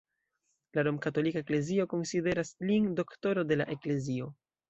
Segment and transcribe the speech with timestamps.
[0.77, 4.35] La Romkatolika Eklezio konsideras lin Doktoro de la Eklezio.